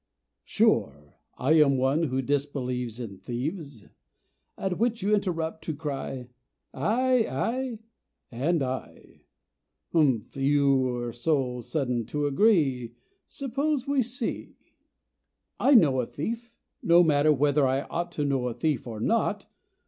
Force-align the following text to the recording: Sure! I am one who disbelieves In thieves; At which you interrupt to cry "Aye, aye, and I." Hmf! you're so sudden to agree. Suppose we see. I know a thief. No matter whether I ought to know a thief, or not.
Sure! 0.45 1.15
I 1.37 1.51
am 1.61 1.77
one 1.77 2.05
who 2.05 2.23
disbelieves 2.23 2.99
In 2.99 3.19
thieves; 3.19 3.85
At 4.57 4.79
which 4.79 5.03
you 5.03 5.13
interrupt 5.13 5.63
to 5.65 5.75
cry 5.75 6.27
"Aye, 6.73 7.27
aye, 7.29 7.79
and 8.31 8.63
I." 8.63 9.25
Hmf! 9.93 10.31
you're 10.35 11.13
so 11.13 11.61
sudden 11.61 12.07
to 12.07 12.25
agree. 12.25 12.95
Suppose 13.27 13.87
we 13.87 14.01
see. 14.01 14.55
I 15.59 15.75
know 15.75 15.99
a 16.01 16.07
thief. 16.07 16.49
No 16.81 17.03
matter 17.03 17.31
whether 17.31 17.67
I 17.67 17.81
ought 17.83 18.11
to 18.13 18.25
know 18.25 18.47
a 18.47 18.55
thief, 18.55 18.87
or 18.87 18.99
not. 18.99 19.45